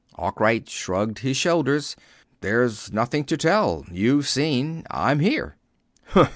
[0.17, 1.95] Arkwright shrugged his shoulders.
[2.39, 3.85] "There's nothing to tell.
[3.91, 4.83] You've seen.
[4.89, 5.57] I'm here."